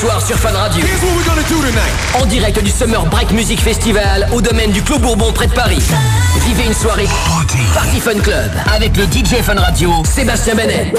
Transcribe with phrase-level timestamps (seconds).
[0.00, 0.82] soir sur Fun Radio.
[2.14, 5.82] En direct du Summer Break Music Festival au domaine du Clos Bourbon près de Paris.
[6.46, 7.06] Vivez une soirée
[7.74, 10.92] Party Fun Club avec le DJ Fun Radio Sébastien Benet.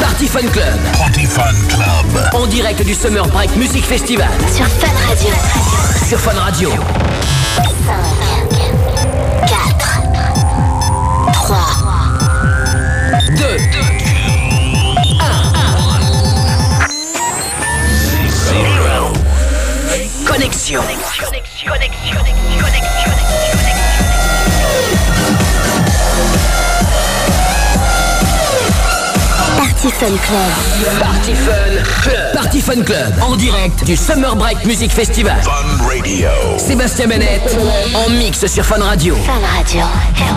[0.00, 0.64] Party Fun Club.
[0.96, 2.30] Party Fun Club.
[2.32, 4.28] En direct du Summer Break Music Festival.
[4.54, 5.30] Sur Fun Radio.
[6.08, 6.70] Sur Fun Radio.
[13.56, 13.66] 2, 1.
[20.26, 20.82] Connexion.
[29.56, 30.52] Party Fun Club.
[31.00, 32.34] Party Fun Club.
[32.34, 33.14] Party Fun Club.
[33.22, 35.40] En direct du Summer Break Music Festival.
[35.42, 36.28] Fun Radio.
[36.58, 37.40] Sébastien Bennett
[37.94, 39.14] en mix sur Fun Radio.
[39.14, 39.86] Fun Radio.
[40.14, 40.36] Fun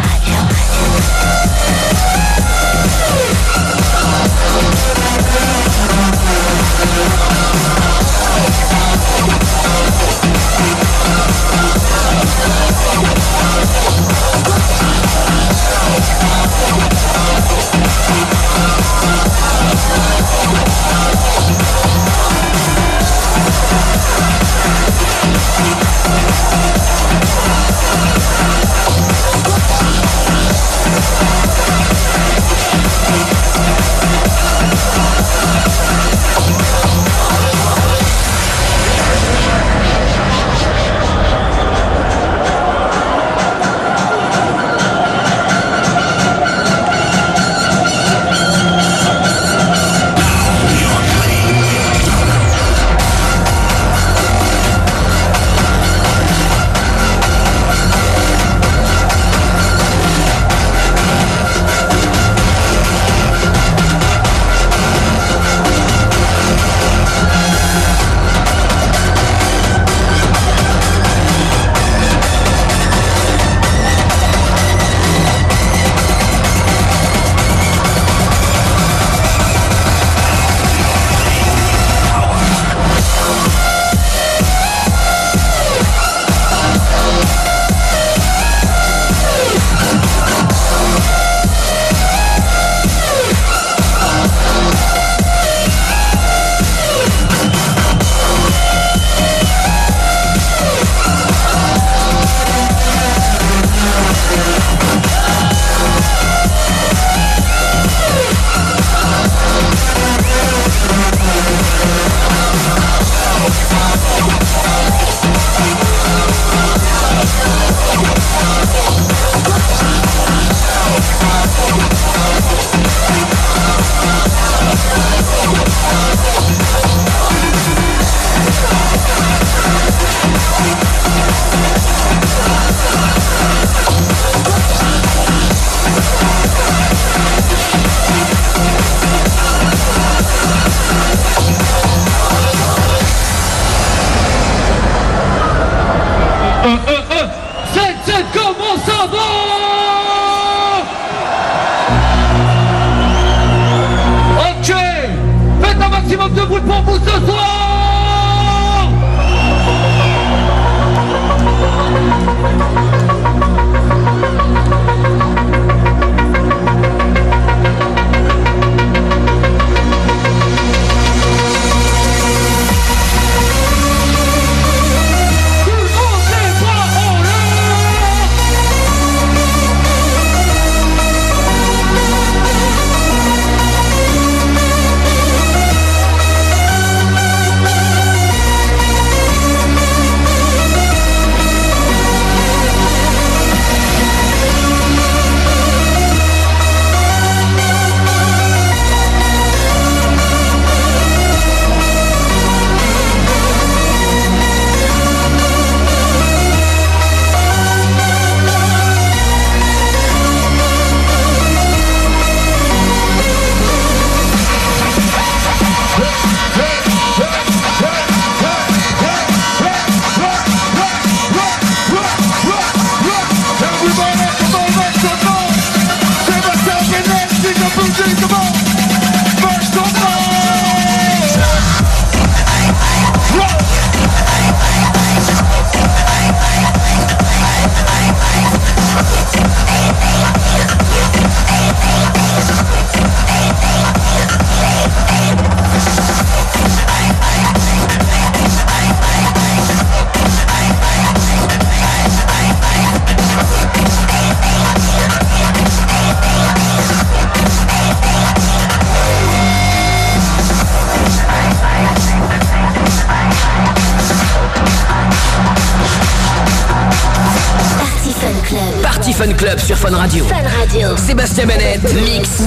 [269.50, 270.26] Club sur Fun Radio.
[270.26, 270.96] Fun Radio.
[270.96, 272.44] Sébastien Bennett, mix.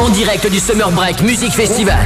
[0.00, 2.04] En direct du Summer Break Music Festival.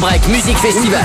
[0.00, 1.03] Break Music Festival.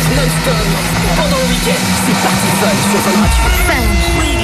[0.00, 0.54] non-stop
[1.16, 1.82] pendant le week-end.
[2.06, 3.44] C'est parti fun sur Fun Radio.
[3.66, 4.41] Fun.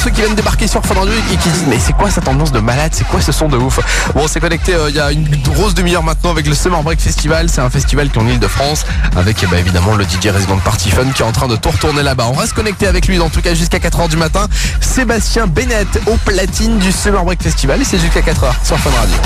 [0.00, 2.26] Pour ceux qui viennent débarquer sur Fun Radio et qui disent mais c'est quoi cette
[2.26, 3.80] ambiance de malade, c'est quoi ce son de ouf?
[4.14, 6.82] Bon on s'est connecté euh, il y a une grosse demi-heure maintenant avec le Summer
[6.82, 10.28] Break Festival, c'est un festival qui est en Ile-de-France avec eh ben, évidemment le DJ
[10.28, 12.28] résident de Party Fun qui est en train de tout retourner là-bas.
[12.32, 14.46] On reste connecté avec lui en tout cas jusqu'à 4h du matin.
[14.80, 19.16] Sébastien Bennett au platine du Summer Break Festival et c'est jusqu'à 4h sur Fun Radio.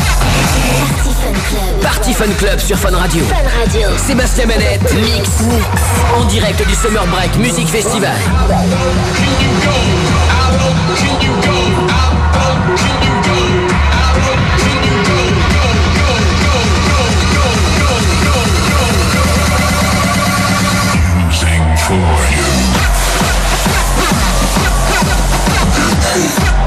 [1.83, 3.25] Party Fun Club sur Fun Radio.
[3.27, 3.89] Fun Radio.
[4.05, 5.29] Sébastien Bennett, mix,
[6.17, 8.17] en direct du Summer Break Music Festival.
[10.87, 10.93] For
[26.59, 26.64] you.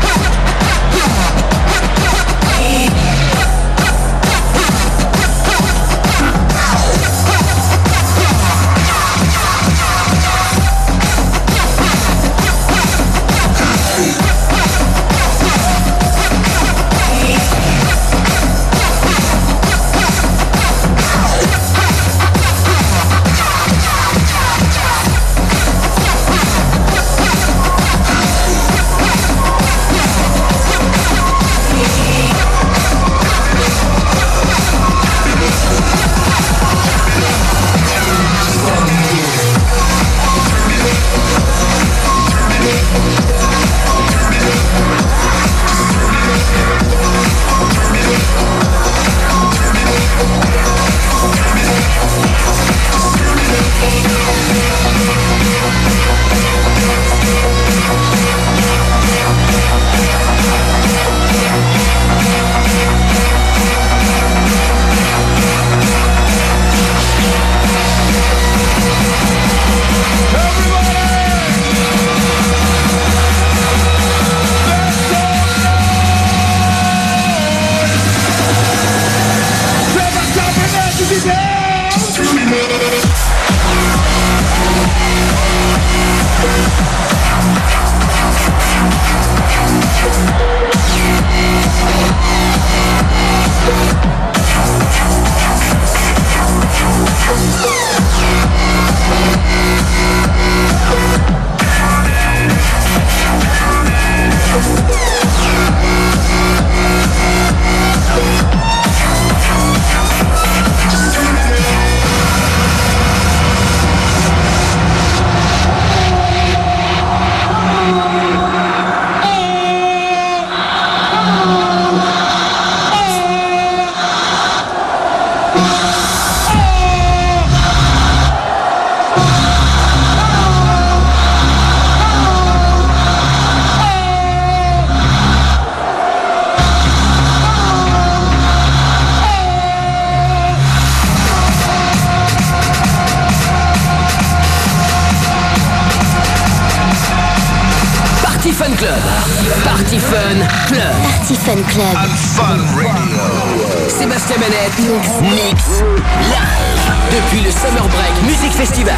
[149.78, 150.96] Party Fun Club.
[151.04, 151.94] Party Fun Club.
[152.36, 153.88] Fun Radio.
[153.88, 154.74] Sébastien Bennett,
[155.22, 155.84] mix,
[156.24, 156.88] live.
[157.12, 158.96] Depuis le Summer Break Music Festival.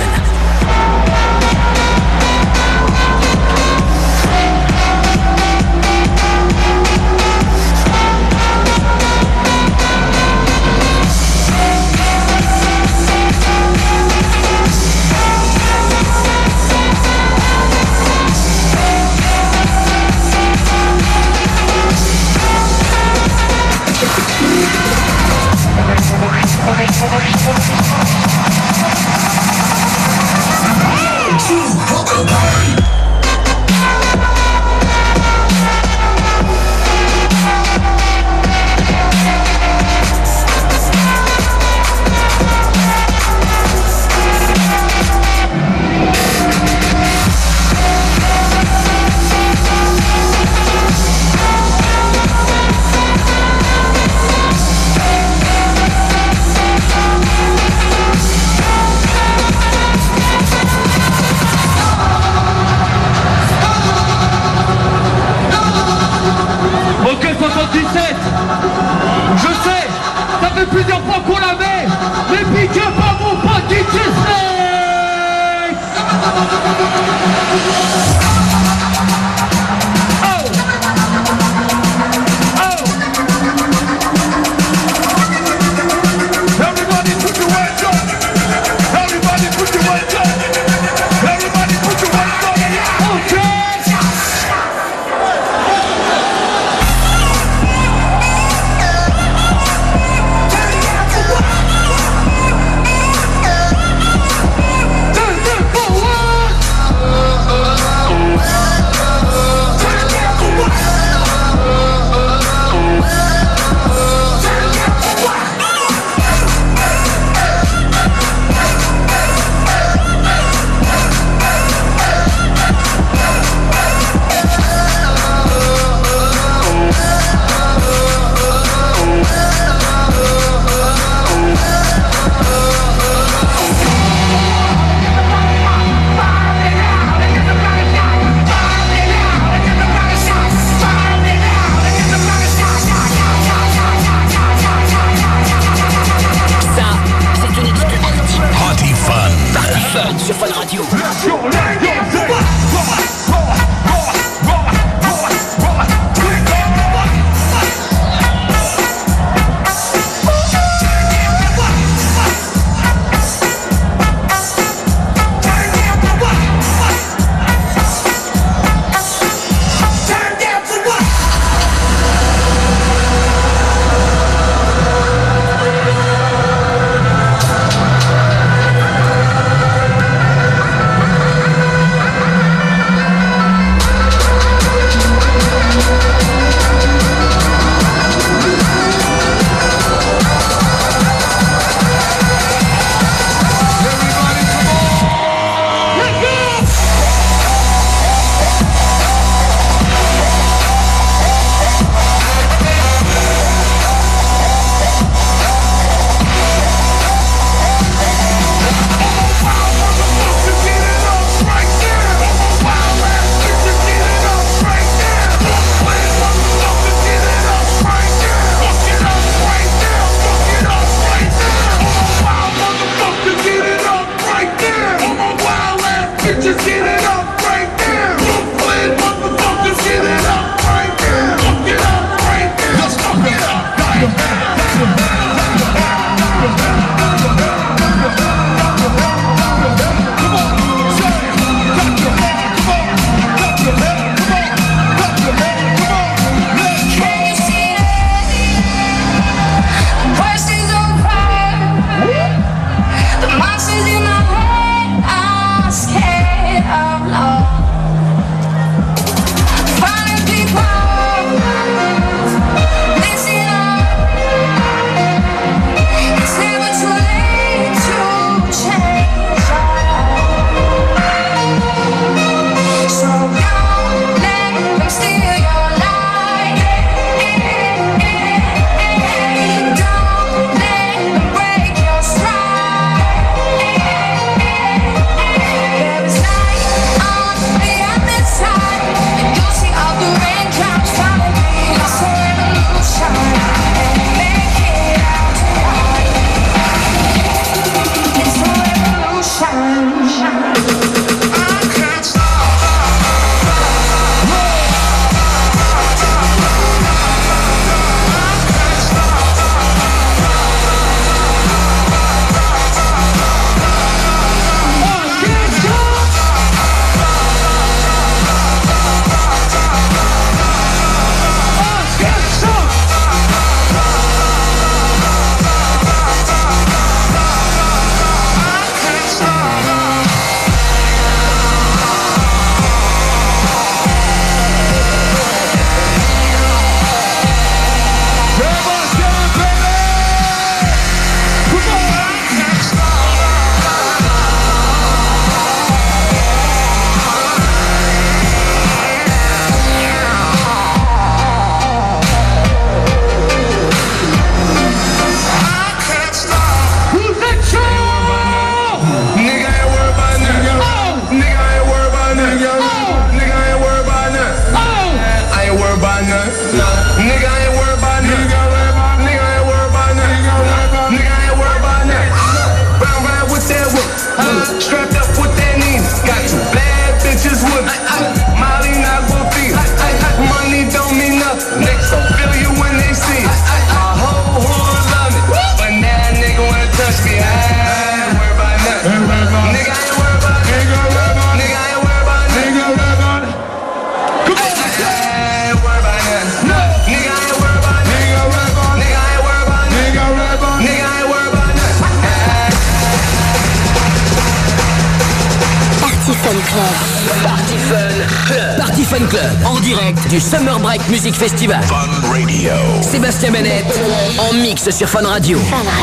[411.29, 411.61] Festival.
[411.61, 412.53] Fun Radio.
[412.81, 413.79] Sébastien Bennett
[414.17, 415.37] en mix sur Fun Radio.
[415.37, 415.78] Fun Radio.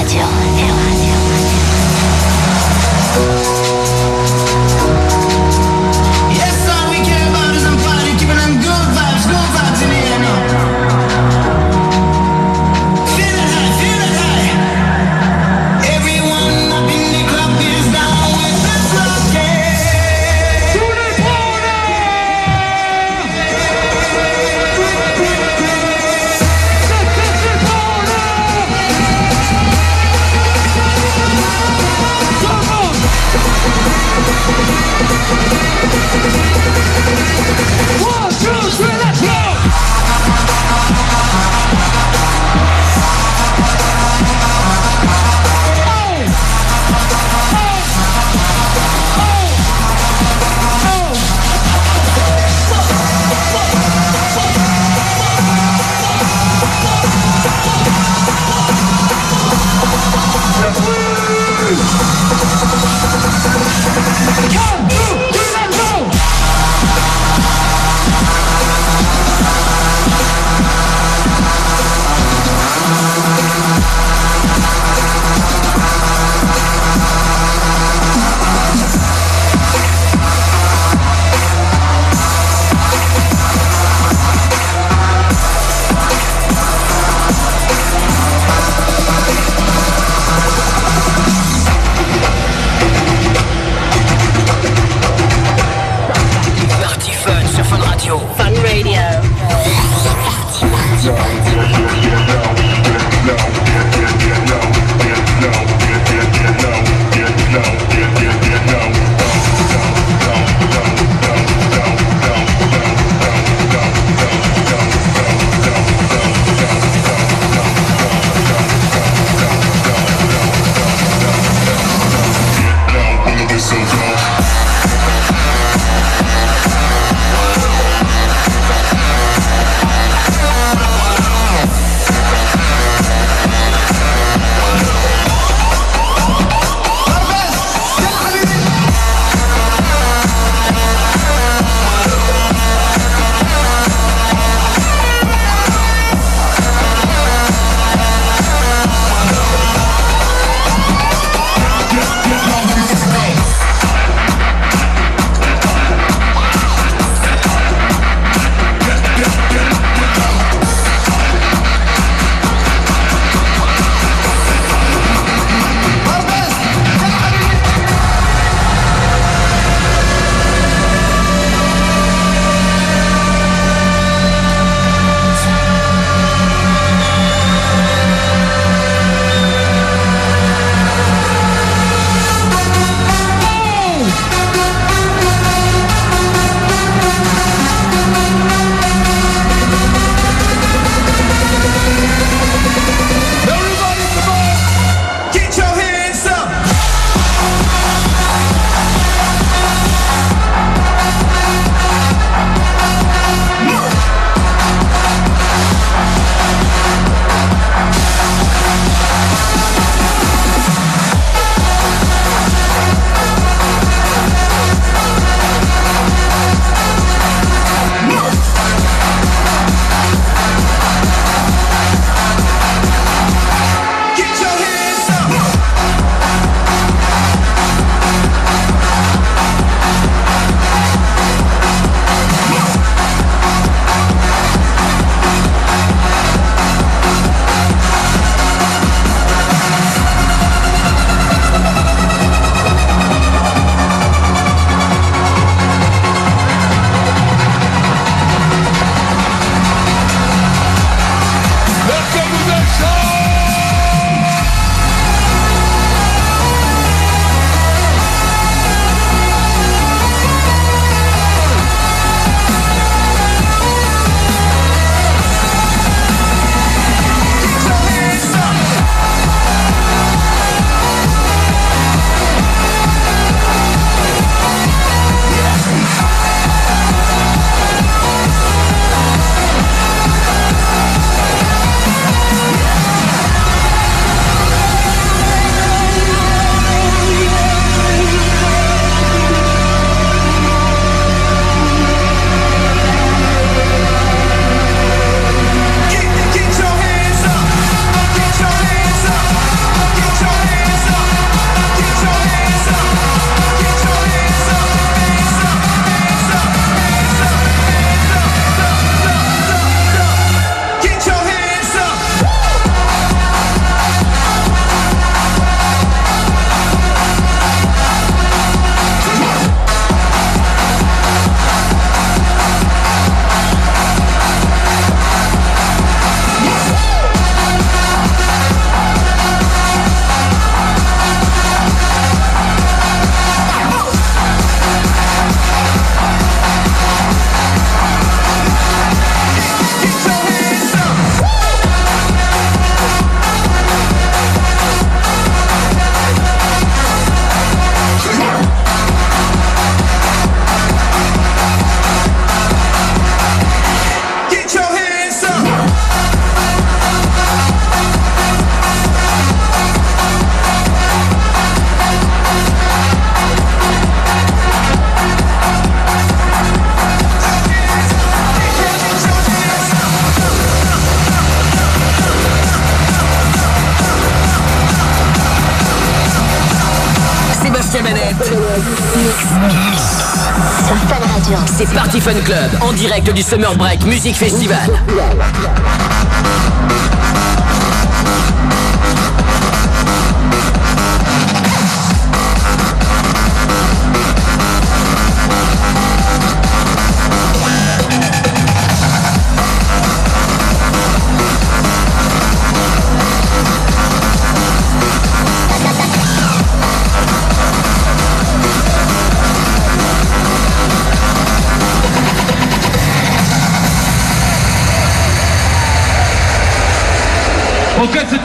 [382.06, 384.70] Fun Club en direct du Summer Break Music Festival.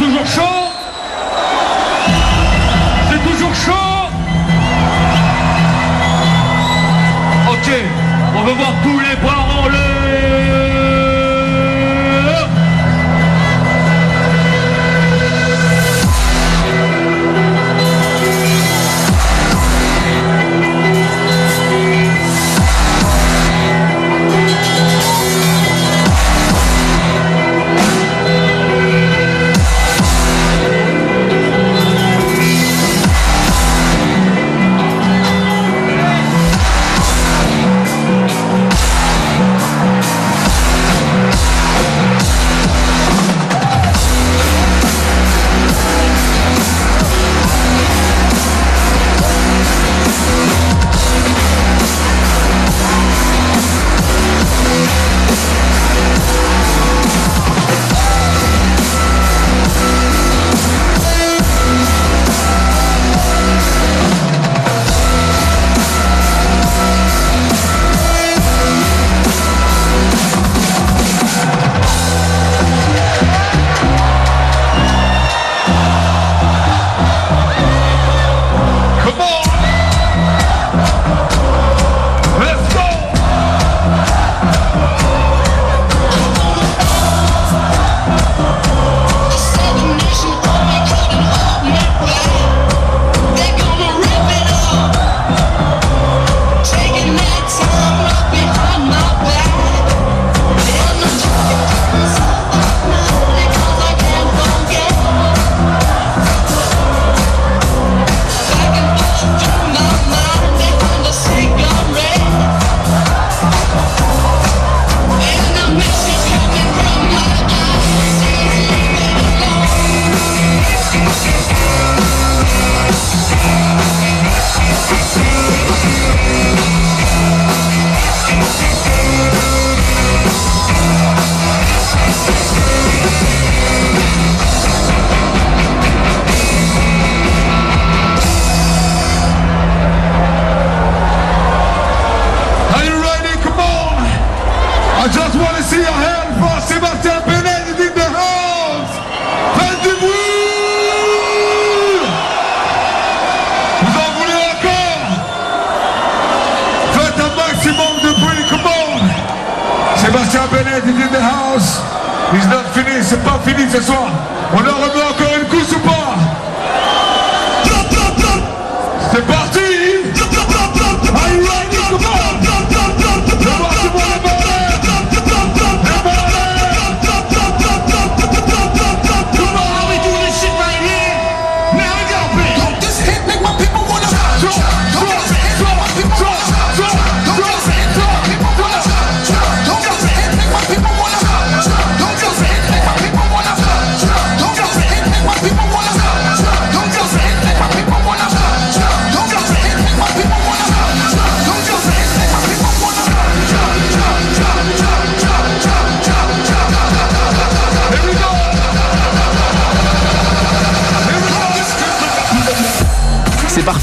[0.02, 0.26] do jogo.
[0.26, 0.61] Show!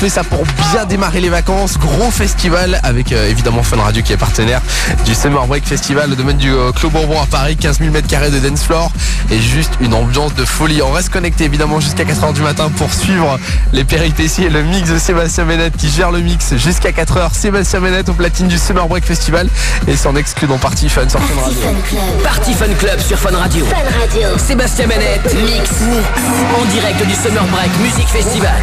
[0.09, 0.43] Ça pour
[0.73, 1.77] bien démarrer les vacances.
[1.77, 4.63] Gros festival avec euh, évidemment Fun Radio qui est partenaire
[5.05, 8.09] du Summer Break Festival, le domaine du euh, Clos Bourbon à Paris, 15 000 mètres
[8.09, 8.91] carrés de dance floor
[9.31, 10.81] et juste une ambiance de folie.
[10.81, 13.39] On reste connecté évidemment jusqu'à 4h du matin pour suivre
[13.75, 17.35] les péripéties et le mix de Sébastien Bennett qui gère le mix jusqu'à 4h.
[17.35, 19.49] Sébastien Bennett au platine du Summer Break Festival
[19.87, 21.61] et c'est en exclu dans Party Fun sur Fun Party Radio.
[21.61, 22.23] Fun Club.
[22.23, 23.67] Party Fun Club sur Fun Radio.
[23.67, 24.39] Fun Radio.
[24.39, 25.71] Sébastien Bennett, mix,
[26.59, 28.63] en direct du Summer Break Music Festival.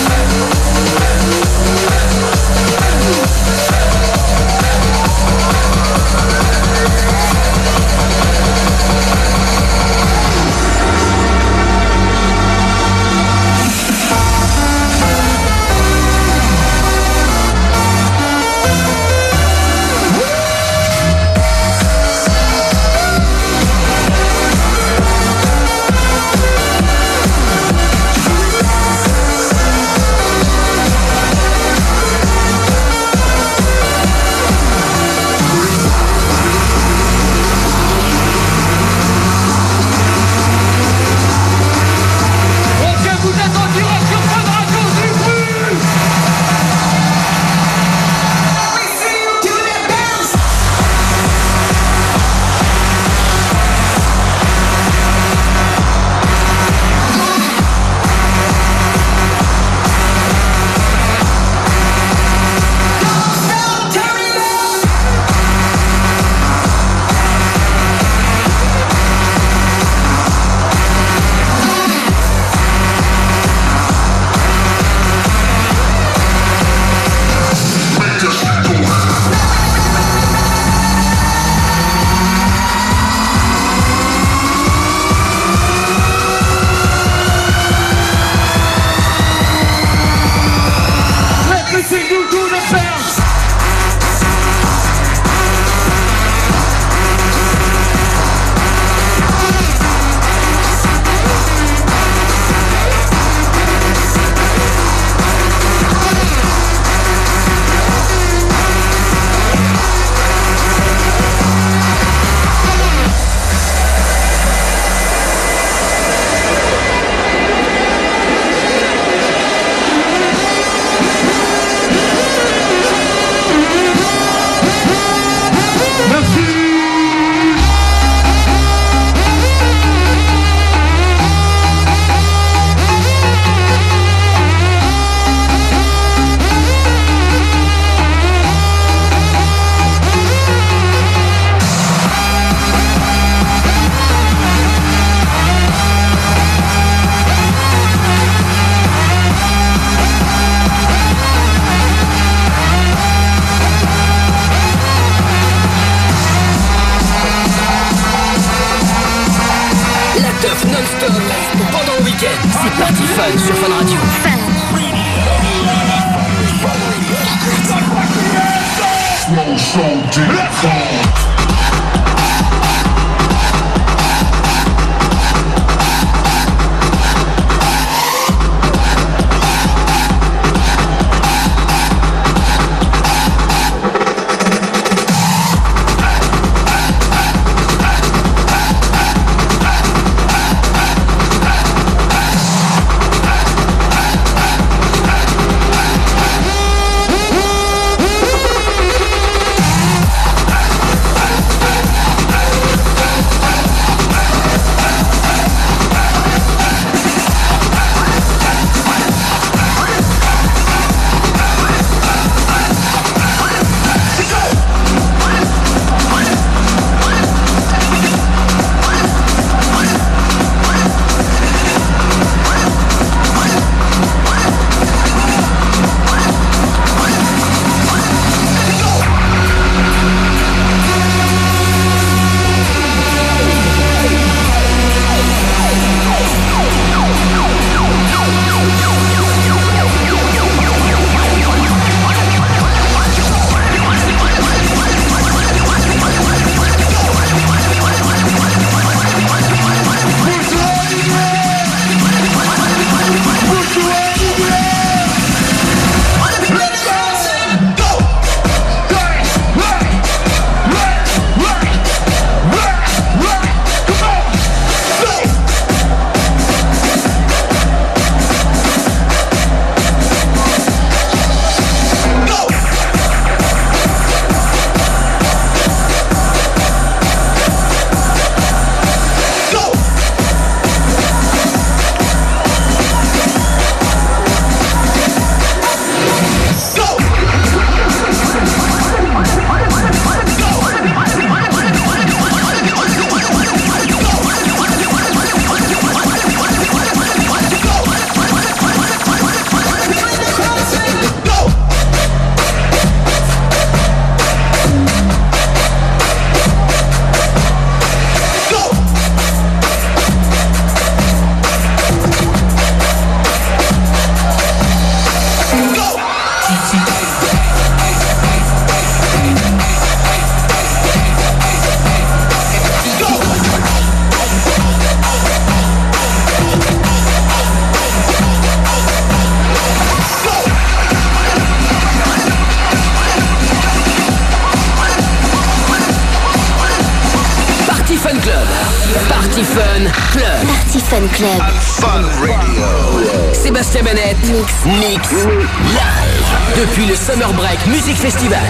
[348.01, 348.40] Festival.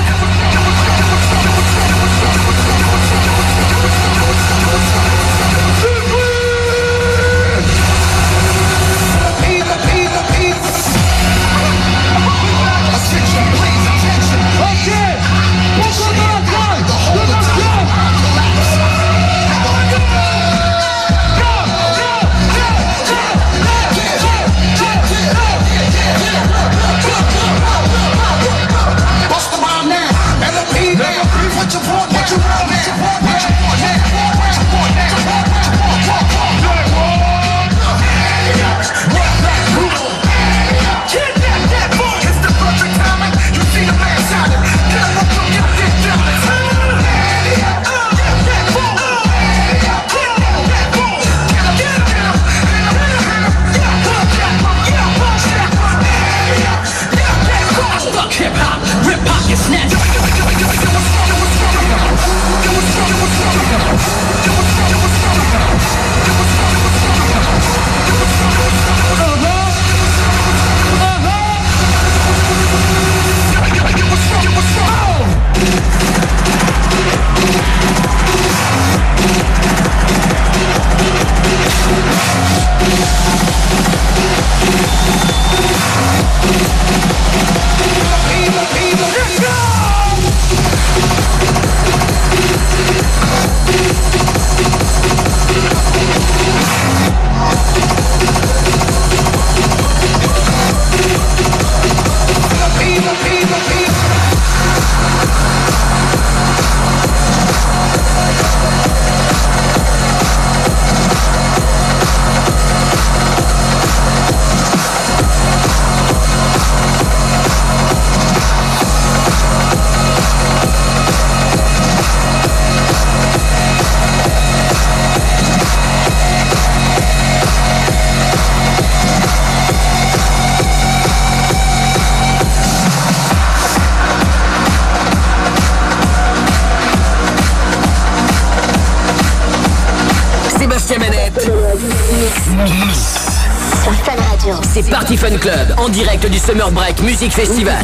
[145.81, 147.83] En direct du Summer Break Music Festival.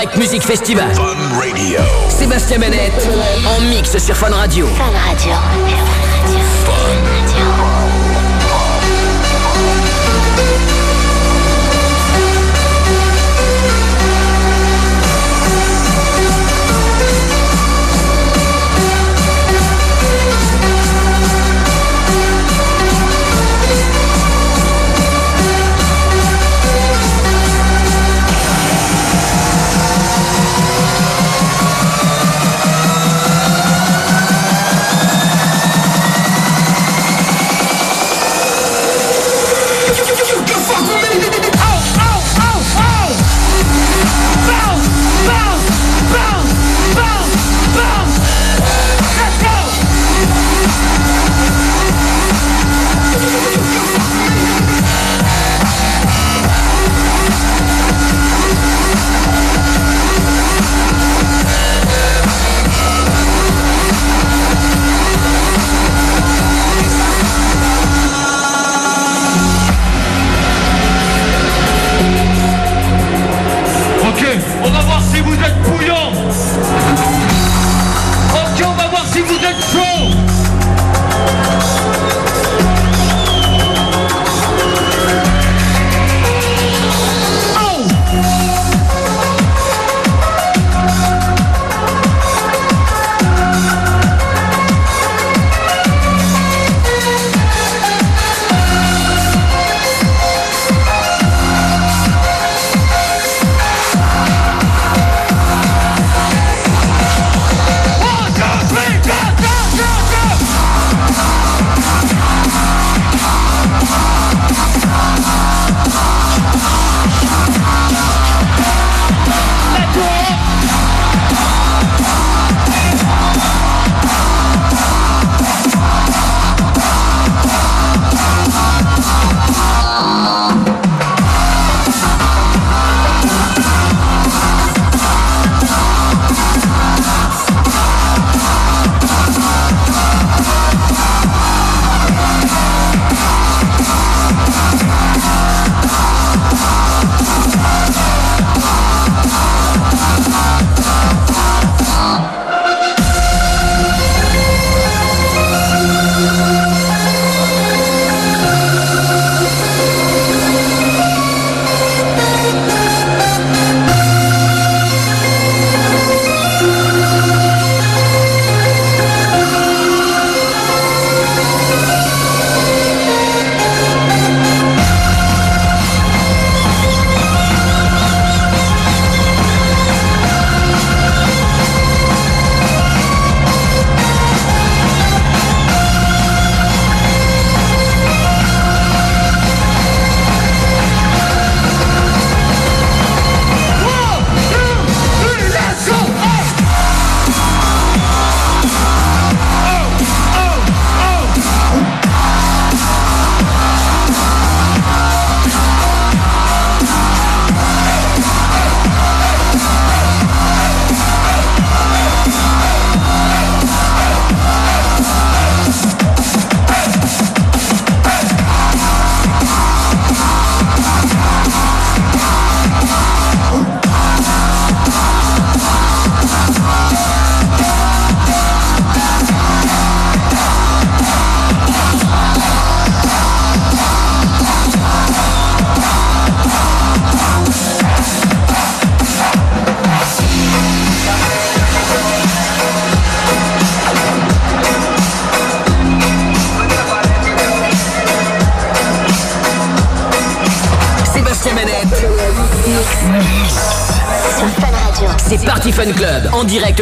[0.00, 0.94] Break Music Festival.
[0.94, 1.78] Fun Radio.
[2.08, 2.94] Sébastien Bennett
[3.46, 4.66] en mix sur Fun Radio.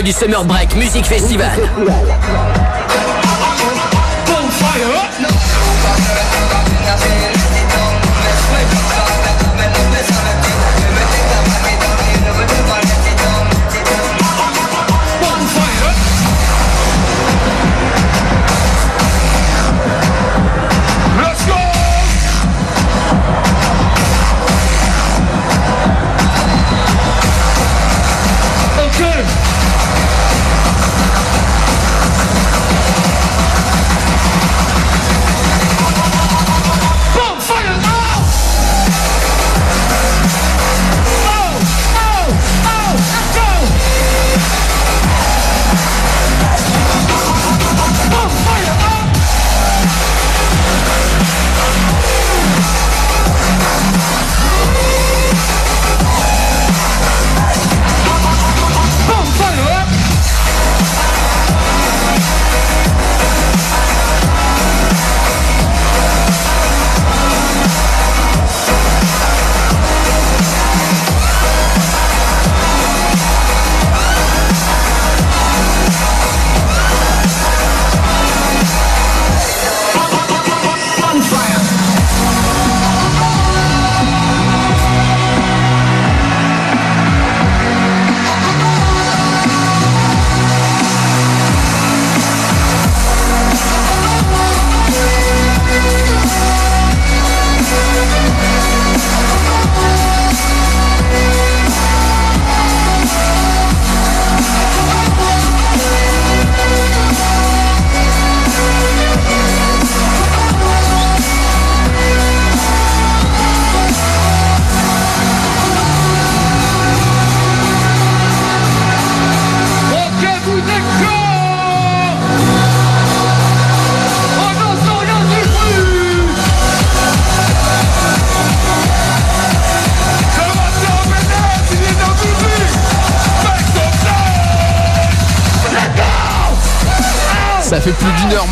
[0.03, 1.51] du Summer Break Music Festival.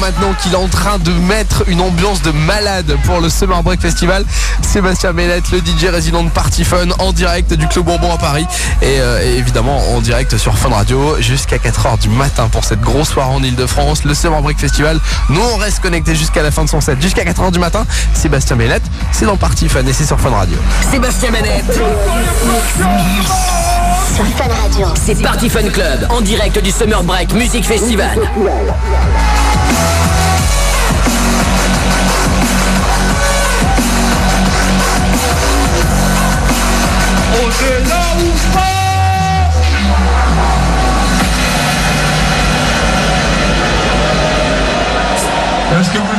[0.01, 3.81] Maintenant qu'il est en train de mettre une ambiance de malade pour le Summer Break
[3.81, 4.25] Festival.
[4.63, 8.47] Sébastien Bennett, le DJ résident de Party Fun, en direct du Club Bourbon à Paris.
[8.83, 12.81] Et, euh, et évidemment en direct sur Fun Radio jusqu'à 4h du matin pour cette
[12.81, 14.05] grosse soirée en Ile-de-France.
[14.05, 14.99] Le Summer Break Festival.
[15.31, 17.85] Nous on reste connectés jusqu'à la fin de son set, jusqu'à 4h du matin.
[18.15, 18.83] Sébastien Bennett,
[19.13, 20.57] c'est dans Party Fun et c'est sur Fun Radio.
[20.91, 21.65] Sébastien Bennett,
[24.15, 24.87] Sur Fun Radio.
[25.05, 28.19] c'est Party Fun Club, en direct du Summer Break Music Festival.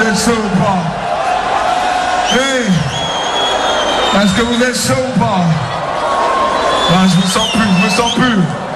[0.08, 0.80] Êtes chaud ou pas
[2.32, 2.68] Hey.
[4.22, 5.42] Est-ce que vous êtes chaud ou pas
[6.92, 8.67] Ah, je vous sens plus, je me sens plus.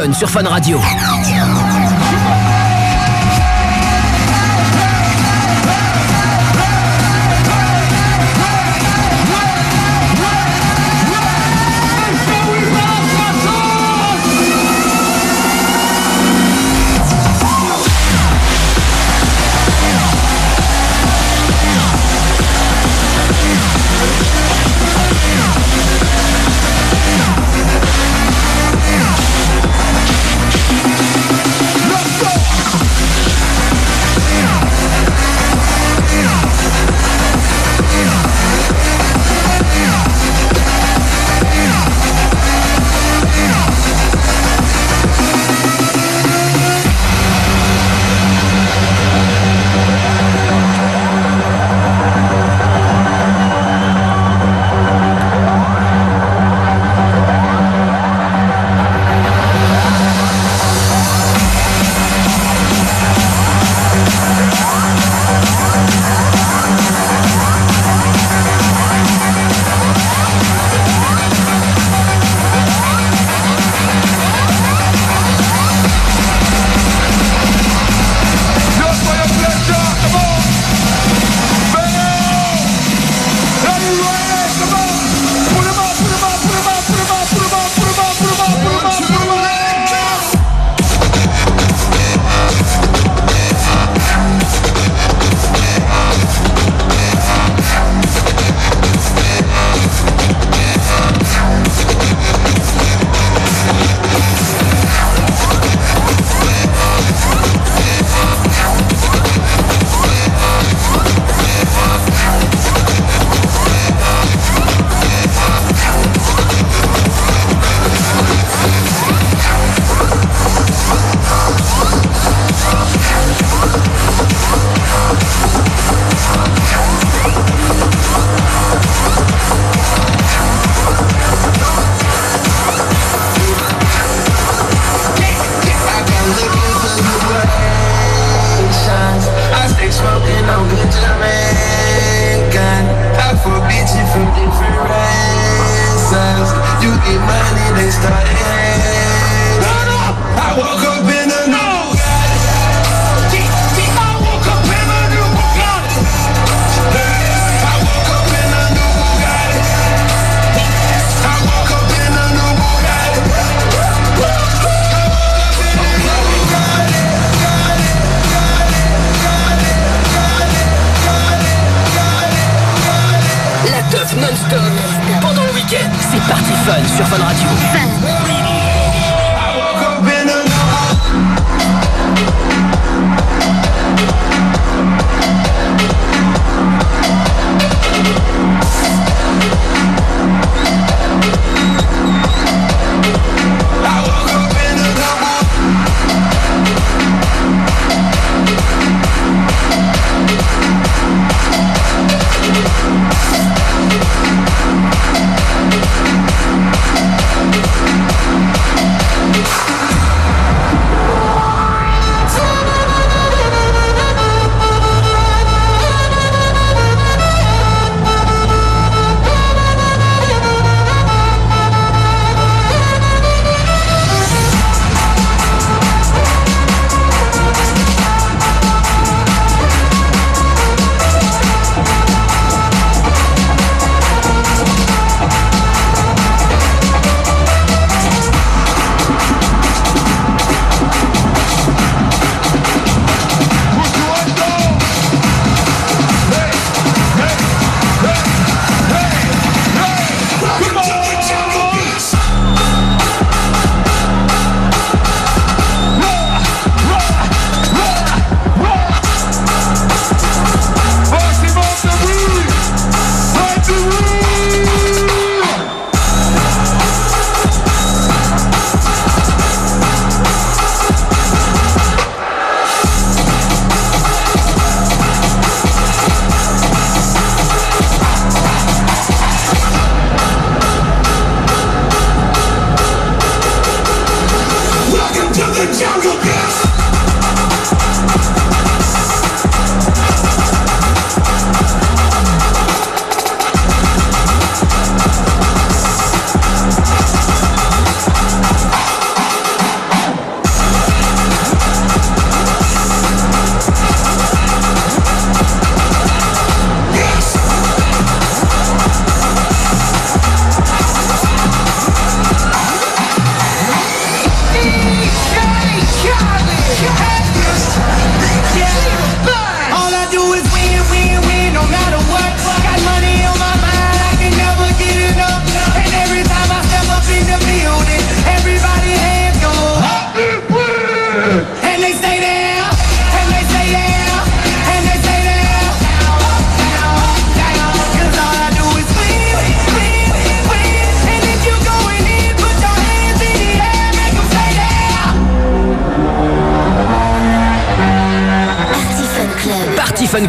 [0.00, 0.80] Sur Fun Radio.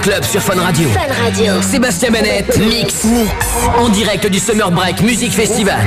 [0.02, 0.90] Club sur Fun Radio.
[0.90, 1.62] Fun Radio.
[1.62, 3.06] Sébastien Bennett, mix.
[3.78, 5.78] En direct du Summer Break Music Festival.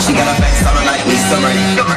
[0.00, 0.26] She got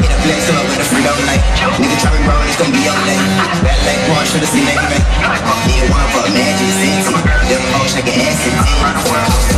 [0.02, 0.13] like.
[0.24, 1.44] flex, up with went to freedom like
[1.80, 3.20] Nigga driving round, it's gonna be on late
[3.68, 5.04] That like one should've seen that event
[5.68, 7.12] Me and one for magic six
[7.52, 9.04] Them all shaking ass and tits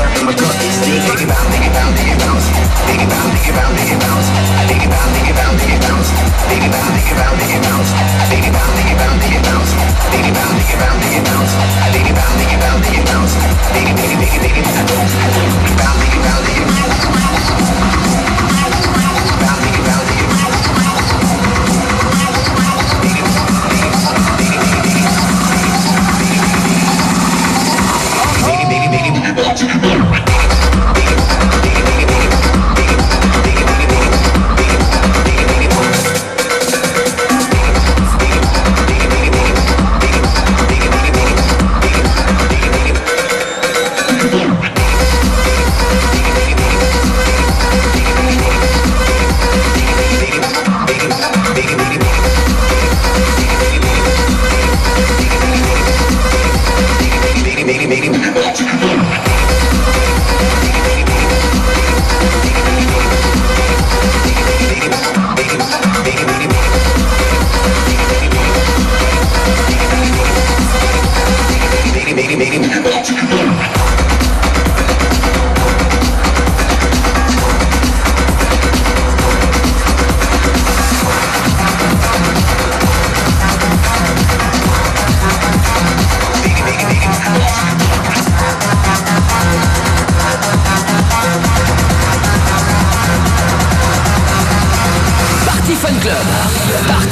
[0.02, 2.42] Up in my cup, it's thick Think about, think about, think about
[2.90, 4.26] Think about, think about, think about
[4.66, 6.02] Think about, think about, think about
[6.50, 7.86] Think about, think about, think about
[8.26, 9.70] Think about, think about, think about
[10.10, 11.46] Think about, think about, think about
[11.94, 13.30] Think about, think about, think about
[13.70, 17.16] Think, think, think, think about Think about, think about, think about
[29.08, 29.46] Oh, my God.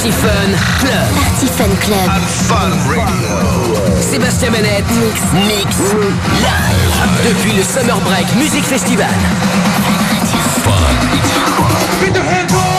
[0.04, 1.14] Party Fun Club.
[1.16, 2.08] Party Fun Club.
[2.10, 4.02] Have fun radio.
[4.02, 4.84] Sébastien Bennett.
[5.00, 5.18] Mix.
[5.46, 5.78] Mix.
[6.42, 7.26] Live.
[7.26, 9.08] Depuis le Summer Break Music Festival.
[10.62, 10.72] Fun.
[12.00, 12.73] Put your hands